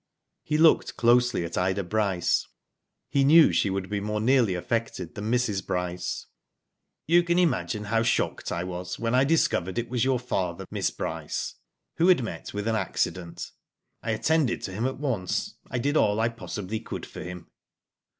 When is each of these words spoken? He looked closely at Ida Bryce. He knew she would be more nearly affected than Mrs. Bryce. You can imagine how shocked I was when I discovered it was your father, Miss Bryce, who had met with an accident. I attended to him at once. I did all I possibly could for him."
He 0.41 0.57
looked 0.57 0.97
closely 0.97 1.45
at 1.45 1.59
Ida 1.59 1.83
Bryce. 1.83 2.47
He 3.07 3.23
knew 3.23 3.51
she 3.53 3.69
would 3.69 3.87
be 3.87 3.99
more 3.99 4.19
nearly 4.19 4.55
affected 4.55 5.13
than 5.13 5.31
Mrs. 5.31 5.63
Bryce. 5.63 6.25
You 7.05 7.21
can 7.21 7.37
imagine 7.37 7.83
how 7.83 8.01
shocked 8.01 8.51
I 8.51 8.63
was 8.63 8.97
when 8.97 9.13
I 9.13 9.23
discovered 9.23 9.77
it 9.77 9.89
was 9.91 10.03
your 10.03 10.17
father, 10.17 10.65
Miss 10.71 10.89
Bryce, 10.89 11.53
who 11.97 12.07
had 12.07 12.23
met 12.23 12.51
with 12.51 12.67
an 12.67 12.75
accident. 12.75 13.51
I 14.01 14.09
attended 14.09 14.63
to 14.63 14.71
him 14.73 14.87
at 14.87 14.97
once. 14.97 15.53
I 15.69 15.77
did 15.77 15.95
all 15.95 16.19
I 16.19 16.29
possibly 16.29 16.79
could 16.79 17.05
for 17.05 17.21
him." 17.21 17.51